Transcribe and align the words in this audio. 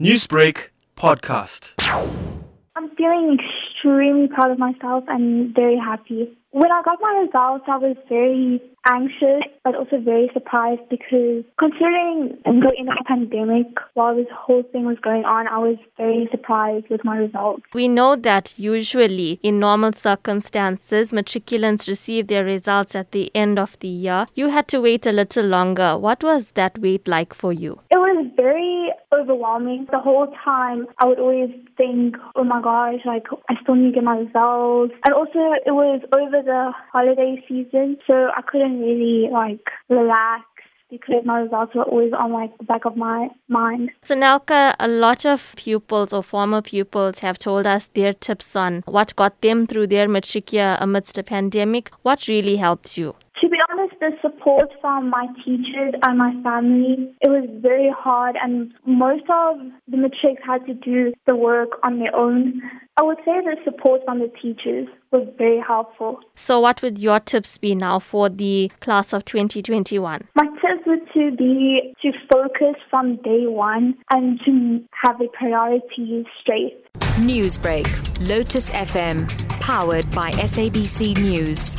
Newsbreak 0.00 0.70
podcast. 0.96 1.74
I'm 2.74 2.90
feeling 2.96 3.38
extremely 3.38 4.26
proud 4.26 4.50
of 4.50 4.58
myself 4.58 5.04
and 5.06 5.54
very 5.54 5.78
happy. 5.78 6.36
When 6.50 6.70
I 6.70 6.82
got 6.84 6.98
my 7.00 7.22
results, 7.24 7.64
I 7.68 7.76
was 7.78 7.96
very 8.08 8.60
anxious, 8.88 9.42
but 9.62 9.76
also 9.76 10.00
very 10.00 10.30
surprised 10.32 10.82
because 10.90 11.44
considering 11.58 12.36
the 12.44 12.72
end 12.78 12.88
of 12.88 12.96
the 12.98 13.04
pandemic, 13.06 13.66
while 13.94 14.16
this 14.16 14.26
whole 14.32 14.64
thing 14.72 14.84
was 14.84 14.98
going 15.02 15.24
on, 15.24 15.46
I 15.46 15.58
was 15.58 15.76
very 15.96 16.28
surprised 16.30 16.86
with 16.90 17.04
my 17.04 17.16
results. 17.16 17.62
We 17.72 17.86
know 17.86 18.16
that 18.16 18.54
usually 18.56 19.38
in 19.44 19.60
normal 19.60 19.92
circumstances, 19.92 21.12
matriculants 21.12 21.86
receive 21.86 22.26
their 22.26 22.44
results 22.44 22.96
at 22.96 23.12
the 23.12 23.30
end 23.34 23.58
of 23.60 23.78
the 23.78 23.88
year. 23.88 24.26
You 24.34 24.48
had 24.48 24.66
to 24.68 24.80
wait 24.80 25.06
a 25.06 25.12
little 25.12 25.46
longer. 25.46 25.96
What 25.96 26.24
was 26.24 26.52
that 26.52 26.78
wait 26.78 27.06
like 27.06 27.32
for 27.32 27.52
you? 27.52 27.80
It 27.90 27.96
was 27.96 28.26
very 28.36 28.73
overwhelming. 29.20 29.86
The 29.90 30.00
whole 30.00 30.28
time, 30.44 30.86
I 30.98 31.06
would 31.06 31.18
always 31.18 31.50
think, 31.76 32.16
oh 32.36 32.44
my 32.44 32.60
gosh, 32.62 33.00
like, 33.04 33.24
I 33.48 33.54
still 33.62 33.74
need 33.74 33.90
to 33.90 33.94
get 33.94 34.04
my 34.04 34.18
results. 34.18 34.94
And 35.04 35.14
also, 35.14 35.40
it 35.64 35.72
was 35.72 36.00
over 36.16 36.42
the 36.42 36.72
holiday 36.92 37.42
season, 37.48 37.96
so 38.06 38.28
I 38.36 38.42
couldn't 38.42 38.80
really, 38.80 39.28
like, 39.30 39.66
relax 39.88 40.44
because 40.90 41.24
my 41.24 41.40
results 41.40 41.74
were 41.74 41.82
always 41.84 42.12
on 42.12 42.32
like 42.32 42.56
the 42.58 42.64
back 42.64 42.84
of 42.84 42.96
my 42.96 43.28
mind. 43.48 43.90
Senelka, 44.04 44.74
a 44.78 44.86
lot 44.86 45.24
of 45.24 45.54
pupils 45.56 46.12
or 46.12 46.22
former 46.22 46.62
pupils 46.62 47.18
have 47.18 47.38
told 47.38 47.66
us 47.66 47.88
their 47.94 48.12
tips 48.12 48.54
on 48.54 48.82
what 48.86 49.16
got 49.16 49.40
them 49.40 49.66
through 49.66 49.88
their 49.88 50.08
matric 50.08 50.52
year 50.52 50.76
amidst 50.80 51.18
a 51.18 51.22
pandemic. 51.22 51.90
What 52.02 52.28
really 52.28 52.56
helped 52.56 52.96
you? 52.96 53.16
To 53.94 54.00
be 54.00 54.06
honest, 54.06 54.22
the 54.22 54.28
support 54.28 54.70
from 54.80 55.10
my 55.10 55.26
teachers 55.44 55.94
and 56.02 56.18
my 56.18 56.32
family, 56.42 57.14
it 57.20 57.28
was 57.28 57.48
very 57.60 57.92
hard 57.96 58.36
and 58.42 58.72
most 58.86 59.24
of 59.28 59.58
the 59.88 59.96
matrics 59.96 60.42
had 60.46 60.64
to 60.66 60.74
do 60.74 61.12
the 61.26 61.34
work 61.34 61.70
on 61.82 61.98
their 61.98 62.14
own. 62.14 62.62
I 62.96 63.02
would 63.02 63.18
say 63.18 63.32
the 63.42 63.56
support 63.64 64.02
from 64.04 64.20
the 64.20 64.30
teachers 64.40 64.86
was 65.10 65.26
very 65.36 65.60
helpful. 65.66 66.20
So 66.36 66.60
what 66.60 66.82
would 66.82 66.98
your 66.98 67.20
tips 67.20 67.58
be 67.58 67.74
now 67.74 67.98
for 67.98 68.28
the 68.28 68.70
class 68.80 69.12
of 69.12 69.24
2021? 69.24 70.28
My 70.34 70.46
tips 70.46 70.86
would 70.86 71.00
to 71.14 71.36
be 71.36 71.94
to 72.02 72.12
focus 72.32 72.76
from 72.90 73.16
day 73.16 73.46
one 73.46 73.94
and 74.12 74.40
to 74.44 74.84
have 75.02 75.18
the 75.18 75.28
priorities 75.32 76.26
straight. 76.40 76.84
Newsbreak, 77.18 77.86
Lotus 78.28 78.70
FM, 78.70 79.28
powered 79.60 80.10
by 80.12 80.30
SABC 80.32 81.16
News. 81.16 81.76